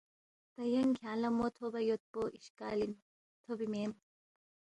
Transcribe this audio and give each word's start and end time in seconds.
تا 0.53 0.61
ینگ 0.73 0.91
کھیانگ 0.97 1.19
لہ 1.21 1.29
مو 1.37 1.45
تھوبا 1.55 1.79
یودپو 1.89 2.21
اشکال 2.37 2.79
اِن، 2.83 2.91
تھوبی 3.43 3.67
مین 3.71 3.91